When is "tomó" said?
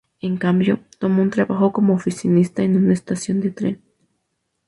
0.97-1.21